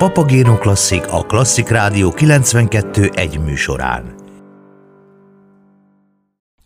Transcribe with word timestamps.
Papagéno 0.00 0.58
Klasszik 0.58 1.12
a 1.12 1.22
Klasszik 1.22 1.68
Rádió 1.68 2.10
92 2.10 3.10
egy 3.14 3.40
műsorán. 3.40 4.14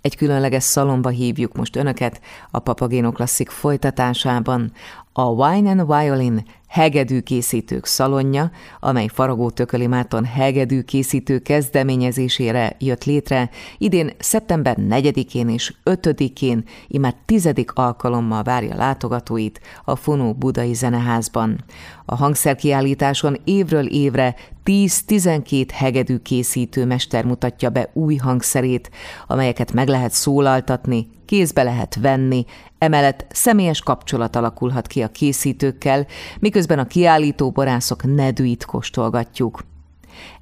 Egy 0.01 0.17
különleges 0.17 0.63
szalomba 0.63 1.09
hívjuk 1.09 1.57
most 1.57 1.77
Önöket 1.77 2.21
a 2.51 2.59
Papagéno 2.59 3.13
Klasszik 3.13 3.51
folytatásában. 3.51 4.73
A 5.13 5.23
Wine 5.23 5.71
and 5.71 5.87
Violin 5.87 6.47
hegedű 6.75 7.21
készítők 7.21 7.87
szalonja, 7.87 8.51
amely 8.81 9.07
Faragó 9.07 9.51
Tököli 9.51 9.87
Márton 9.87 10.25
hegedű 10.25 10.83
készítő 10.83 11.39
kezdeményezésére 11.39 12.77
jött 12.79 13.05
létre, 13.05 13.51
idén 13.79 14.11
szeptember 14.19 14.77
4-én 14.81 15.49
és 15.49 15.75
5-én 15.85 16.65
imád 16.89 17.15
tizedik 17.25 17.73
alkalommal 17.73 18.43
várja 18.43 18.75
látogatóit 18.75 19.61
a 19.85 19.97
Fonó 19.97 20.33
Budai 20.33 20.75
Zeneházban. 20.75 21.65
A 22.05 22.15
hangszerkiállításon 22.15 23.41
évről 23.45 23.87
évre 23.87 24.35
10-12 24.65 25.67
hegedű 25.73 26.19
készítő 26.19 26.87
mester 26.87 27.25
mutatja 27.25 27.71
be 27.71 27.91
új 27.93 28.17
hangszerét, 28.17 28.91
amelyeket 29.27 29.73
meg 29.73 29.89
lehet 29.89 30.13
szólaltatni, 30.13 31.09
kézbe 31.25 31.63
lehet 31.63 31.95
venni, 32.01 32.45
emellett 32.79 33.27
személyes 33.31 33.81
kapcsolat 33.81 34.37
alakulhat 34.37 34.87
ki 34.87 35.03
a 35.03 35.09
készítőkkel, 35.09 36.07
miközben 36.39 36.79
a 36.79 36.87
kiállító 36.87 37.51
borászok 37.51 38.15
nedűit 38.15 38.65
kóstolgatjuk. 38.65 39.65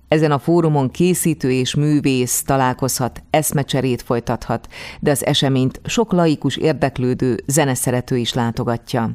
Ezen 0.09 0.33
a 0.33 0.39
fórumon 0.39 0.91
készítő 0.91 1.53
és 1.53 1.75
művész 1.75 2.43
találkozhat, 2.43 3.23
eszmecserét 3.31 4.03
folytathat, 4.03 4.69
de 5.01 5.11
az 5.11 5.25
eseményt 5.25 5.81
sok 5.85 6.13
laikus 6.13 6.57
érdeklődő 6.57 7.43
zeneszerető 7.47 8.17
is 8.17 8.35
látogatja. 8.35 9.11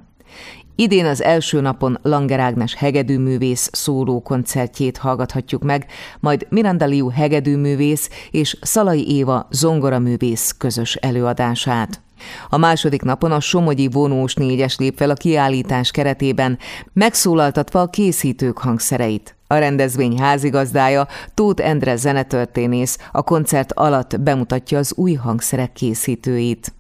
Idén 0.75 1.05
az 1.05 1.23
első 1.23 1.61
napon 1.61 1.99
Langer 2.01 2.39
Ágnes 2.39 2.75
hegedűművész 2.75 3.69
szóló 3.71 4.21
koncertjét 4.21 4.97
hallgathatjuk 4.97 5.63
meg, 5.63 5.85
majd 6.19 6.47
Miranda 6.49 6.85
Liu 6.85 7.09
hegedűművész 7.09 8.09
és 8.31 8.57
Szalai 8.61 9.15
Éva 9.15 9.47
zongoraművész 9.51 10.55
közös 10.57 10.95
előadását. 10.95 12.01
A 12.49 12.57
második 12.57 13.01
napon 13.01 13.31
a 13.31 13.39
Somogyi 13.39 13.87
vonós 13.87 14.33
négyes 14.33 14.77
lép 14.77 14.97
fel 14.97 15.09
a 15.09 15.13
kiállítás 15.13 15.91
keretében, 15.91 16.57
megszólaltatva 16.93 17.81
a 17.81 17.89
készítők 17.89 18.57
hangszereit. 18.57 19.35
A 19.47 19.55
rendezvény 19.55 20.19
házigazdája 20.19 21.07
Tóth 21.33 21.67
Endre 21.67 21.95
zenetörténész 21.95 22.97
a 23.11 23.21
koncert 23.21 23.73
alatt 23.73 24.19
bemutatja 24.19 24.77
az 24.77 24.93
új 24.95 25.13
hangszerek 25.13 25.73
készítőit. 25.73 26.71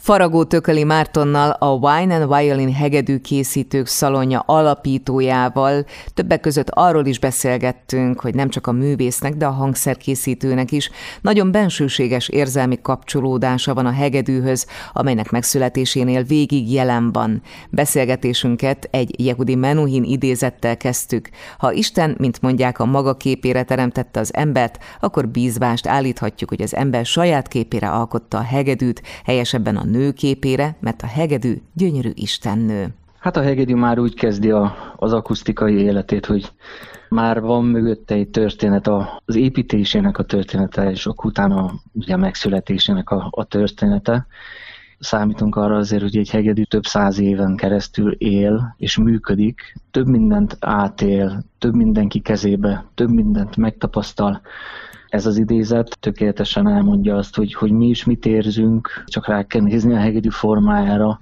Faragó 0.00 0.44
Tököli 0.44 0.84
Mártonnal 0.84 1.50
a 1.50 1.72
Wine 1.72 2.14
and 2.14 2.36
Violin 2.36 2.72
hegedű 2.72 3.18
készítők 3.18 3.86
szalonja 3.86 4.42
alapítójával 4.46 5.84
többek 6.14 6.40
között 6.40 6.70
arról 6.70 7.06
is 7.06 7.18
beszélgettünk, 7.18 8.20
hogy 8.20 8.34
nem 8.34 8.48
csak 8.48 8.66
a 8.66 8.72
művésznek, 8.72 9.34
de 9.34 9.46
a 9.46 9.50
hangszerkészítőnek 9.50 10.72
is 10.72 10.90
nagyon 11.20 11.50
bensőséges 11.52 12.28
érzelmi 12.28 12.78
kapcsolódása 12.82 13.74
van 13.74 13.86
a 13.86 13.90
hegedűhöz, 13.90 14.66
amelynek 14.92 15.30
megszületésénél 15.30 16.22
végig 16.22 16.72
jelen 16.72 17.12
van. 17.12 17.42
Beszélgetésünket 17.70 18.88
egy 18.90 19.20
Yehudi 19.20 19.54
Menuhin 19.54 20.04
idézettel 20.04 20.76
kezdtük. 20.76 21.28
Ha 21.58 21.72
Isten, 21.72 22.14
mint 22.18 22.42
mondják, 22.42 22.78
a 22.78 22.84
maga 22.84 23.16
képére 23.16 23.62
teremtette 23.62 24.20
az 24.20 24.34
embert, 24.34 24.78
akkor 25.00 25.28
bízvást 25.28 25.86
állíthatjuk, 25.86 26.48
hogy 26.48 26.62
az 26.62 26.74
ember 26.74 27.06
saját 27.06 27.48
képére 27.48 27.90
alkotta 27.90 28.38
a 28.38 28.42
hegedűt, 28.42 29.02
helyesebben 29.24 29.76
a 29.76 29.88
nő 29.90 30.12
képére, 30.12 30.76
mert 30.80 31.02
a 31.02 31.06
hegedű 31.06 31.54
gyönyörű 31.72 32.10
istennő. 32.14 32.94
Hát 33.18 33.36
a 33.36 33.42
hegedű 33.42 33.74
már 33.74 33.98
úgy 33.98 34.14
kezdi 34.14 34.50
a, 34.50 34.94
az 34.96 35.12
akusztikai 35.12 35.74
életét, 35.74 36.26
hogy 36.26 36.52
már 37.08 37.40
van 37.40 37.64
mögötte 37.64 38.14
egy 38.14 38.28
történet, 38.28 38.86
az 39.24 39.36
építésének 39.36 40.18
a 40.18 40.22
története, 40.22 40.90
és 40.90 41.06
utána 41.06 41.72
ugye 41.92 42.14
a 42.14 42.16
megszületésének 42.16 43.10
a, 43.10 43.28
a 43.30 43.44
története. 43.44 44.26
Számítunk 44.98 45.56
arra 45.56 45.76
azért, 45.76 46.02
hogy 46.02 46.16
egy 46.16 46.30
hegedű 46.30 46.62
több 46.62 46.84
száz 46.84 47.18
éven 47.18 47.56
keresztül 47.56 48.12
él 48.12 48.74
és 48.78 48.96
működik, 48.96 49.74
több 49.90 50.06
mindent 50.06 50.56
átél, 50.60 51.44
több 51.58 51.74
mindenki 51.74 52.20
kezébe, 52.20 52.84
több 52.94 53.10
mindent 53.10 53.56
megtapasztal, 53.56 54.40
ez 55.10 55.26
az 55.26 55.36
idézet 55.36 55.96
tökéletesen 56.00 56.68
elmondja 56.68 57.16
azt, 57.16 57.36
hogy, 57.36 57.54
hogy 57.54 57.70
mi 57.70 57.88
is 57.88 58.04
mit 58.04 58.26
érzünk, 58.26 59.04
csak 59.06 59.26
rá 59.26 59.42
kell 59.42 59.62
nézni 59.62 59.94
a 59.94 59.98
hegedű 59.98 60.28
formájára. 60.28 61.18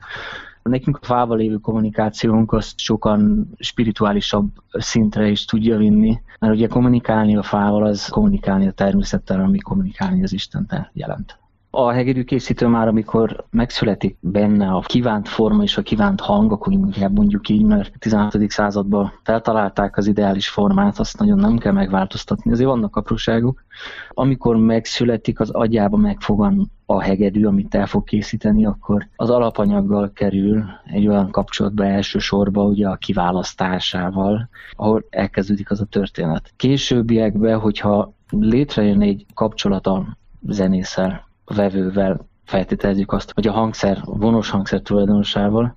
Nekünk 0.62 0.98
a 1.00 1.04
fával 1.04 1.36
lévő 1.36 1.56
kommunikációnk 1.56 2.52
azt 2.52 2.78
sokan 2.78 3.50
spirituálisabb 3.58 4.48
szintre 4.70 5.28
is 5.28 5.44
tudja 5.44 5.76
vinni, 5.76 6.20
mert 6.40 6.54
ugye 6.54 6.66
kommunikálni 6.66 7.36
a 7.36 7.42
fával 7.42 7.84
az 7.84 8.08
kommunikálni 8.08 8.66
a 8.66 8.72
természettel, 8.72 9.40
ami 9.40 9.58
kommunikálni 9.58 10.22
az 10.22 10.32
Istentel 10.32 10.90
jelent. 10.92 11.38
A 11.70 11.90
hegedű 11.90 12.24
készítő 12.24 12.66
már, 12.66 12.88
amikor 12.88 13.44
megszületik 13.50 14.16
benne 14.20 14.68
a 14.68 14.80
kívánt 14.80 15.28
forma 15.28 15.62
és 15.62 15.76
a 15.76 15.82
kívánt 15.82 16.20
hang, 16.20 16.52
akkor 16.52 16.72
inkább 16.72 17.16
mondjuk 17.16 17.48
így, 17.48 17.62
mert 17.62 17.94
a 17.94 17.98
16. 17.98 18.50
században 18.50 19.12
feltalálták 19.22 19.96
az 19.96 20.06
ideális 20.06 20.48
formát, 20.48 20.98
azt 20.98 21.18
nagyon 21.18 21.38
nem 21.38 21.58
kell 21.58 21.72
megváltoztatni, 21.72 22.52
azért 22.52 22.68
vannak 22.68 22.96
apróságok. 22.96 23.64
Amikor 24.08 24.56
megszületik, 24.56 25.40
az 25.40 25.50
agyába 25.50 25.96
megfogan 25.96 26.70
a 26.86 27.02
hegedű, 27.02 27.44
amit 27.44 27.74
el 27.74 27.86
fog 27.86 28.04
készíteni, 28.04 28.64
akkor 28.64 29.08
az 29.16 29.30
alapanyaggal 29.30 30.12
kerül 30.12 30.64
egy 30.84 31.06
olyan 31.06 31.30
kapcsolatba 31.30 31.84
elsősorban 31.84 32.66
ugye 32.66 32.88
a 32.88 32.96
kiválasztásával, 32.96 34.48
ahol 34.76 35.04
elkezdődik 35.10 35.70
az 35.70 35.80
a 35.80 35.84
történet. 35.84 36.52
Későbbiekben, 36.56 37.58
hogyha 37.58 38.12
létrejön 38.30 39.00
egy 39.00 39.26
kapcsolat 39.34 39.86
a 39.86 40.16
zenészel, 40.40 41.27
vevővel 41.54 42.26
feltételezzük 42.44 43.12
azt, 43.12 43.32
hogy 43.34 43.46
a 43.46 43.52
hangszer, 43.52 44.02
a 44.04 44.18
vonos 44.18 44.50
hangszer 44.50 44.80
tulajdonosával, 44.80 45.76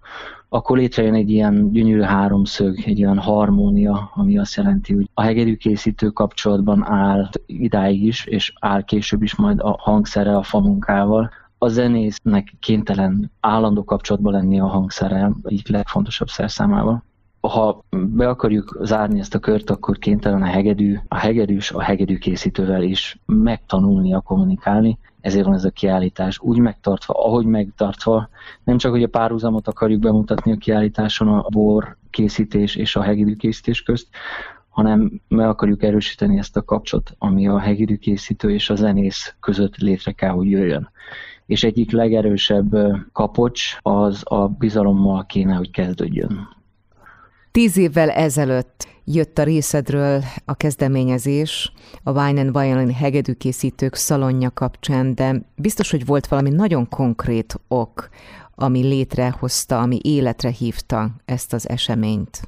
akkor 0.49 0.77
létrejön 0.77 1.13
egy 1.13 1.29
ilyen 1.29 1.71
gyönyörű 1.71 2.01
háromszög, 2.01 2.79
egy 2.85 3.03
olyan 3.03 3.17
harmónia, 3.17 4.11
ami 4.13 4.37
azt 4.37 4.55
jelenti, 4.55 4.93
hogy 4.93 5.09
a 5.13 5.21
hegedűkészítő 5.21 6.09
kapcsolatban 6.09 6.85
áll 6.85 7.29
idáig 7.45 8.03
is, 8.03 8.25
és 8.25 8.53
áll 8.59 8.83
később 8.83 9.21
is 9.21 9.35
majd 9.35 9.59
a 9.59 9.77
hangszere 9.79 10.35
a 10.35 10.43
famunkával. 10.43 11.31
A 11.57 11.67
zenésznek 11.67 12.53
kénytelen 12.59 13.31
állandó 13.39 13.83
kapcsolatban 13.83 14.33
lenni 14.33 14.59
a 14.59 14.67
hangszerrel, 14.67 15.35
egyik 15.43 15.67
legfontosabb 15.67 16.27
szerszámával 16.27 17.03
ha 17.41 17.83
be 17.91 18.29
akarjuk 18.29 18.77
zárni 18.81 19.19
ezt 19.19 19.35
a 19.35 19.39
kört, 19.39 19.69
akkor 19.69 19.97
kénytelen 19.97 20.41
a 20.41 20.45
hegedű, 20.45 20.99
a 21.07 21.15
hegedűs 21.15 21.71
a 21.71 21.81
hegedű 21.81 22.17
készítővel 22.17 22.83
is 22.83 23.19
a 24.11 24.21
kommunikálni, 24.23 24.97
ezért 25.21 25.45
van 25.45 25.53
ez 25.53 25.65
a 25.65 25.69
kiállítás 25.69 26.39
úgy 26.39 26.57
megtartva, 26.57 27.13
ahogy 27.13 27.45
megtartva, 27.45 28.29
nem 28.63 28.77
csak, 28.77 28.91
hogy 28.91 29.03
a 29.03 29.07
párhuzamot 29.07 29.67
akarjuk 29.67 30.01
bemutatni 30.01 30.51
a 30.51 30.57
kiállításon 30.57 31.27
a 31.27 31.45
bor 31.49 31.97
készítés 32.09 32.75
és 32.75 32.95
a 32.95 33.01
hegedű 33.01 33.35
készítés 33.35 33.83
közt, 33.83 34.07
hanem 34.69 35.21
meg 35.27 35.47
akarjuk 35.47 35.83
erősíteni 35.83 36.37
ezt 36.37 36.57
a 36.57 36.61
kapcsot, 36.61 37.11
ami 37.17 37.47
a 37.47 37.59
hegedű 37.59 37.95
készítő 37.95 38.51
és 38.51 38.69
a 38.69 38.75
zenész 38.75 39.35
között 39.39 39.77
létre 39.77 40.11
kell, 40.11 40.31
hogy 40.31 40.49
jöjjön. 40.49 40.89
És 41.45 41.63
egyik 41.63 41.91
legerősebb 41.91 42.75
kapocs 43.11 43.77
az 43.81 44.21
a 44.23 44.47
bizalommal 44.47 45.25
kéne, 45.25 45.53
hogy 45.53 45.71
kezdődjön. 45.71 46.59
Tíz 47.51 47.77
évvel 47.77 48.09
ezelőtt 48.09 48.87
jött 49.05 49.37
a 49.37 49.43
részedről 49.43 50.23
a 50.45 50.53
kezdeményezés 50.53 51.71
a 52.03 52.11
Wine 52.11 52.41
and 52.41 52.59
Violin 52.59 52.93
hegedűkészítők 52.93 53.95
szalonja 53.95 54.49
kapcsán, 54.53 55.15
de 55.15 55.41
biztos, 55.55 55.91
hogy 55.91 56.05
volt 56.05 56.27
valami 56.27 56.49
nagyon 56.49 56.89
konkrét 56.89 57.59
ok, 57.67 58.09
ami 58.55 58.81
létrehozta, 58.81 59.79
ami 59.79 59.99
életre 60.01 60.49
hívta 60.49 61.09
ezt 61.25 61.53
az 61.53 61.69
eseményt. 61.69 62.41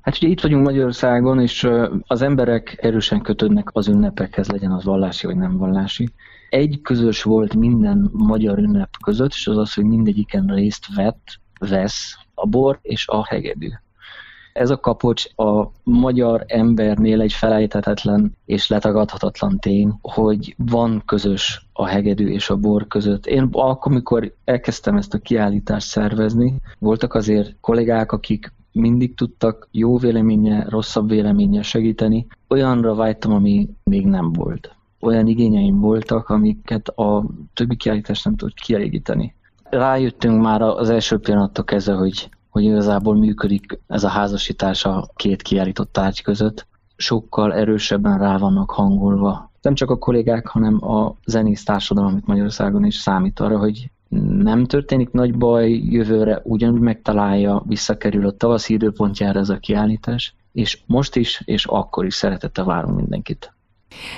Hát 0.00 0.16
ugye 0.16 0.28
itt 0.28 0.40
vagyunk 0.40 0.64
Magyarországon, 0.64 1.40
és 1.40 1.68
az 2.06 2.22
emberek 2.22 2.78
erősen 2.80 3.20
kötődnek 3.20 3.68
az 3.72 3.88
ünnepekhez, 3.88 4.48
legyen 4.48 4.72
az 4.72 4.84
vallási 4.84 5.26
vagy 5.26 5.36
nem 5.36 5.56
vallási. 5.56 6.08
Egy 6.50 6.80
közös 6.82 7.22
volt 7.22 7.54
minden 7.54 8.10
magyar 8.12 8.58
ünnep 8.58 8.90
között, 9.04 9.30
és 9.30 9.46
az 9.46 9.56
az, 9.56 9.74
hogy 9.74 9.84
mindegyiken 9.84 10.46
részt 10.46 10.94
vett, 10.94 11.40
vesz 11.58 12.16
a 12.34 12.46
bor 12.46 12.78
és 12.82 13.08
a 13.08 13.26
hegedű. 13.26 13.68
Ez 14.56 14.70
a 14.70 14.80
kapocs 14.80 15.24
a 15.36 15.70
magyar 15.82 16.44
embernél 16.46 17.20
egy 17.20 17.32
felejthetetlen 17.32 18.36
és 18.44 18.68
letagadhatatlan 18.68 19.58
tény, 19.58 19.98
hogy 20.02 20.54
van 20.58 21.02
közös 21.06 21.66
a 21.72 21.86
hegedű 21.86 22.28
és 22.28 22.50
a 22.50 22.56
bor 22.56 22.86
között. 22.86 23.26
Én 23.26 23.48
akkor, 23.52 23.92
amikor 23.92 24.34
elkezdtem 24.44 24.96
ezt 24.96 25.14
a 25.14 25.18
kiállítást 25.18 25.86
szervezni, 25.86 26.54
voltak 26.78 27.14
azért 27.14 27.56
kollégák, 27.60 28.12
akik 28.12 28.52
mindig 28.72 29.14
tudtak 29.14 29.68
jó 29.70 29.98
véleménye, 29.98 30.66
rosszabb 30.68 31.08
véleménye 31.08 31.62
segíteni. 31.62 32.26
Olyanra 32.48 32.94
vágytam, 32.94 33.32
ami 33.32 33.68
még 33.84 34.06
nem 34.06 34.32
volt. 34.32 34.74
Olyan 35.00 35.26
igényeim 35.26 35.80
voltak, 35.80 36.28
amiket 36.28 36.88
a 36.88 37.24
többi 37.54 37.76
kiállítás 37.76 38.22
nem 38.22 38.36
tud 38.36 38.54
kielégíteni. 38.54 39.34
Rájöttünk 39.70 40.42
már 40.42 40.62
az 40.62 40.90
első 40.90 41.18
pillanattól 41.18 41.64
kezdve, 41.64 41.94
hogy 41.94 42.28
hogy 42.56 42.64
igazából 42.64 43.16
működik 43.16 43.80
ez 43.86 44.04
a 44.04 44.08
házasítás 44.08 44.84
a 44.84 45.08
két 45.14 45.42
kiállított 45.42 45.92
tárgy 45.92 46.22
között. 46.22 46.66
Sokkal 46.96 47.54
erősebben 47.54 48.18
rá 48.18 48.38
vannak 48.38 48.70
hangolva. 48.70 49.50
Nem 49.62 49.74
csak 49.74 49.90
a 49.90 49.98
kollégák, 49.98 50.46
hanem 50.46 50.88
a 50.88 51.14
zenész 51.24 51.64
társadalom 51.64 52.16
itt 52.16 52.26
Magyarországon 52.26 52.84
is 52.84 52.94
számít 52.94 53.40
arra, 53.40 53.58
hogy 53.58 53.90
nem 54.38 54.64
történik 54.64 55.10
nagy 55.10 55.38
baj, 55.38 55.70
jövőre 55.70 56.40
ugyanúgy 56.44 56.80
megtalálja, 56.80 57.62
visszakerül 57.66 58.26
a 58.26 58.36
tavaszi 58.36 58.72
időpontjára 58.72 59.38
ez 59.40 59.48
a 59.48 59.58
kiállítás, 59.58 60.34
és 60.52 60.80
most 60.86 61.16
is, 61.16 61.42
és 61.44 61.66
akkor 61.66 62.04
is 62.04 62.14
szeretettel 62.14 62.64
várunk 62.64 62.96
mindenkit. 62.96 63.55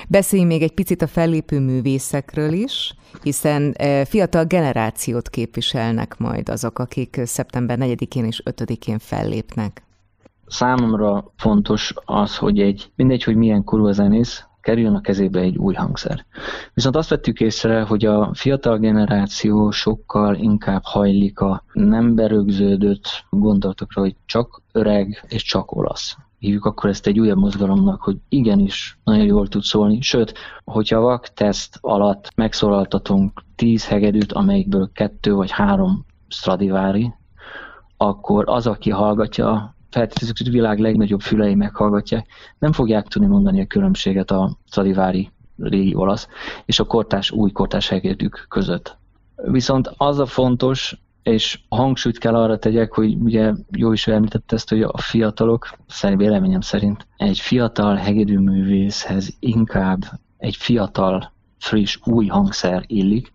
Beszéljünk 0.07 0.51
még 0.51 0.61
egy 0.61 0.73
picit 0.73 1.01
a 1.01 1.07
fellépő 1.07 1.59
művészekről 1.59 2.53
is, 2.53 2.93
hiszen 3.21 3.73
e, 3.77 4.05
fiatal 4.05 4.43
generációt 4.43 5.29
képviselnek 5.29 6.17
majd 6.17 6.49
azok, 6.49 6.79
akik 6.79 7.21
szeptember 7.23 7.77
4-én 7.81 8.25
és 8.25 8.41
5-én 8.45 8.99
fellépnek. 8.99 9.83
Számomra 10.47 11.31
fontos 11.37 11.93
az, 12.05 12.37
hogy 12.37 12.59
egy, 12.59 12.91
mindegy, 12.95 13.23
hogy 13.23 13.35
milyen 13.35 13.63
korú 13.63 13.87
a 13.87 13.91
zenész, 13.91 14.43
kerüljön 14.61 14.95
a 14.95 15.01
kezébe 15.01 15.39
egy 15.39 15.57
új 15.57 15.73
hangszer. 15.73 16.25
Viszont 16.73 16.95
azt 16.95 17.09
vettük 17.09 17.39
észre, 17.39 17.81
hogy 17.81 18.05
a 18.05 18.31
fiatal 18.33 18.77
generáció 18.77 19.71
sokkal 19.71 20.35
inkább 20.35 20.81
hajlik 20.83 21.39
a 21.39 21.63
nem 21.73 22.15
berögződött 22.15 23.25
gondolatokra, 23.29 24.01
hogy 24.01 24.15
csak 24.25 24.61
öreg 24.71 25.25
és 25.27 25.43
csak 25.43 25.71
olasz 25.71 26.17
hívjuk 26.39 26.65
akkor 26.65 26.89
ezt 26.89 27.07
egy 27.07 27.19
újabb 27.19 27.37
mozgalomnak, 27.37 28.01
hogy 28.01 28.17
igenis 28.29 28.99
nagyon 29.03 29.25
jól 29.25 29.47
tud 29.47 29.63
szólni. 29.63 30.01
Sőt, 30.01 30.33
hogyha 30.63 30.97
a 30.97 31.01
VAK 31.01 31.27
teszt 31.27 31.77
alatt 31.81 32.31
megszólaltatunk 32.35 33.41
tíz 33.55 33.87
hegedűt, 33.87 34.31
amelyikből 34.31 34.89
kettő 34.93 35.33
vagy 35.33 35.51
három 35.51 36.05
Stradivari, 36.27 37.13
akkor 37.97 38.43
az, 38.47 38.67
aki 38.67 38.89
hallgatja, 38.89 39.75
feltételezzük, 39.89 40.37
hogy 40.37 40.47
a 40.47 40.51
világ 40.51 40.79
legnagyobb 40.79 41.21
fülei 41.21 41.55
meghallgatják, 41.55 42.27
nem 42.59 42.71
fogják 42.71 43.07
tudni 43.07 43.27
mondani 43.27 43.61
a 43.61 43.65
különbséget 43.67 44.31
a 44.31 44.57
Stradivari 44.65 45.31
régi 45.57 45.95
olasz 45.95 46.27
és 46.65 46.79
a 46.79 46.83
kortás, 46.83 47.31
új 47.31 47.51
kortás 47.51 47.89
hegedűk 47.89 48.45
között. 48.49 48.97
Viszont 49.35 49.91
az 49.97 50.19
a 50.19 50.25
fontos, 50.25 51.01
és 51.29 51.59
hangsúlyt 51.69 52.17
kell 52.17 52.35
arra 52.35 52.57
tegyek, 52.57 52.93
hogy 52.93 53.15
ugye 53.15 53.53
jó 53.71 53.91
is 53.91 54.07
említette 54.07 54.55
ezt, 54.55 54.69
hogy 54.69 54.81
a 54.81 54.97
fiatalok, 54.97 55.69
szerint 55.87 56.21
véleményem 56.21 56.61
szerint 56.61 57.07
egy 57.17 57.39
fiatal 57.39 57.95
hegedűművészhez 57.95 59.35
inkább 59.39 59.99
egy 60.37 60.55
fiatal, 60.55 61.31
friss, 61.57 61.97
új 62.03 62.27
hangszer 62.27 62.83
illik, 62.87 63.33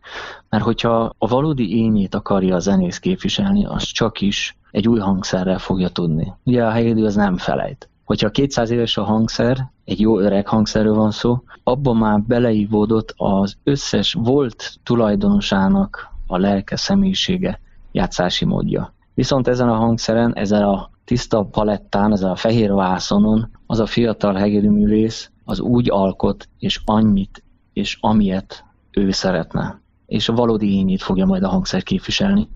mert 0.49 0.65
hogyha 0.65 1.15
a 1.19 1.29
valódi 1.29 1.77
ényét 1.77 2.15
akarja 2.15 2.55
a 2.55 2.59
zenész 2.59 2.99
képviselni, 2.99 3.65
az 3.65 3.83
csak 3.83 4.21
is 4.21 4.57
egy 4.71 4.89
új 4.89 4.99
hangszerrel 4.99 5.59
fogja 5.59 5.89
tudni. 5.89 6.33
Ugye 6.45 6.65
a 6.65 6.71
hegedű 6.71 7.05
az 7.05 7.15
nem 7.15 7.37
felejt. 7.37 7.89
Hogyha 8.05 8.31
200 8.31 8.71
éves 8.71 8.97
a 8.97 9.05
hangszer, 9.05 9.71
egy 9.85 10.01
jó 10.01 10.19
öreg 10.19 10.47
hangszerről 10.47 10.95
van 10.95 11.11
szó, 11.11 11.43
abban 11.63 11.97
már 11.97 12.23
beleívódott 12.23 13.15
az 13.17 13.57
összes 13.65 14.13
volt 14.13 14.79
tulajdonosának 14.83 16.13
a 16.27 16.39
lelke 16.39 16.77
személyisége, 16.77 17.61
játszási 17.95 18.45
módja. 18.45 18.95
Viszont 19.15 19.49
ezen 19.49 19.69
a 19.69 19.75
hangszeren, 19.75 20.33
ezen 20.35 20.63
a 20.63 20.91
tiszta 21.05 21.45
palettán, 21.45 22.13
ezen 22.13 22.31
a 22.31 22.37
fehér 22.37 22.73
vászonon 22.73 23.51
az 23.67 23.81
a 23.81 23.87
fiatal 23.87 24.35
hegedűművész 24.35 25.31
az 25.45 25.61
úgy 25.61 25.91
alkot, 25.91 26.49
és 26.59 26.81
annyit, 26.85 27.45
és 27.73 27.99
amilyet 28.01 28.65
ő 28.91 29.11
szeretne. 29.11 29.81
És 30.07 30.29
a 30.29 30.35
valódi 30.35 30.77
ényét 30.77 31.03
fogja 31.03 31.27
majd 31.27 31.43
a 31.43 31.49
hangszer 31.49 31.83
képviselni. 31.83 32.49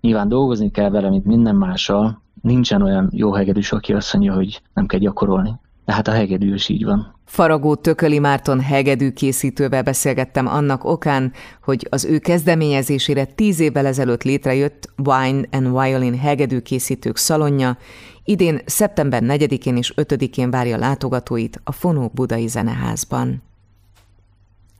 Nyilván 0.00 0.28
dolgozni 0.28 0.70
kell 0.70 0.90
vele, 0.90 1.08
mint 1.08 1.24
minden 1.24 1.56
mással. 1.56 2.22
Nincsen 2.42 2.82
olyan 2.82 3.10
jó 3.12 3.32
hegedűs, 3.32 3.72
aki 3.72 3.92
azt 3.92 4.12
mondja, 4.12 4.34
hogy 4.34 4.62
nem 4.74 4.86
kell 4.86 5.00
gyakorolni. 5.00 5.60
De 5.84 5.92
hát 5.92 6.08
a 6.08 6.12
hegedű 6.12 6.54
is 6.54 6.68
így 6.68 6.84
van. 6.84 7.14
Faragó 7.24 7.74
Tököli 7.74 8.18
Márton 8.18 8.60
hegedű 8.60 9.10
készítővel 9.10 9.82
beszélgettem 9.82 10.46
annak 10.46 10.84
okán, 10.84 11.32
hogy 11.62 11.86
az 11.90 12.04
ő 12.04 12.18
kezdeményezésére 12.18 13.24
tíz 13.24 13.60
évvel 13.60 13.86
ezelőtt 13.86 14.22
létrejött 14.22 14.90
Wine 15.04 15.48
and 15.50 15.82
Violin 15.82 16.18
hegedű 16.18 16.58
készítők 16.58 17.16
szalonja, 17.16 17.76
idén 18.24 18.60
szeptember 18.64 19.22
4-én 19.24 19.76
és 19.76 19.92
5-én 19.96 20.50
várja 20.50 20.76
látogatóit 20.76 21.60
a 21.64 21.72
Fonó 21.72 22.10
Budai 22.14 22.46
Zeneházban. 22.46 23.42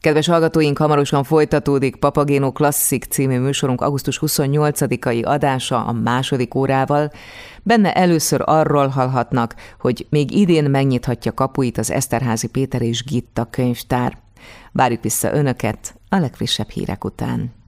Kedves 0.02 0.26
hallgatóink, 0.26 0.78
hamarosan 0.78 1.24
folytatódik 1.24 1.96
Papagéno 1.96 2.52
Klasszik 2.52 3.04
című 3.04 3.38
műsorunk 3.38 3.80
augusztus 3.80 4.18
28-ai 4.22 5.24
adása 5.24 5.84
a 5.84 5.92
második 5.92 6.54
órával. 6.54 7.10
Benne 7.62 7.94
először 7.94 8.42
arról 8.44 8.86
hallhatnak, 8.86 9.54
hogy 9.80 10.06
még 10.10 10.30
idén 10.30 10.70
megnyithatja 10.70 11.32
kapuit 11.32 11.78
az 11.78 11.90
Eszterházi 11.90 12.48
Péter 12.48 12.82
és 12.82 13.04
Gitta 13.04 13.44
könyvtár. 13.50 14.18
Várjuk 14.72 15.02
vissza 15.02 15.34
Önöket 15.34 15.94
a 16.08 16.16
legfrissebb 16.16 16.68
hírek 16.68 17.04
után. 17.04 17.52